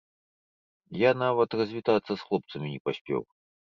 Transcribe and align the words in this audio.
Я 1.03 1.11
нават 1.25 1.49
развітацца 1.63 2.05
з 2.15 2.21
хлопцамі 2.27 2.67
не 2.77 2.85
паспеў. 2.91 3.21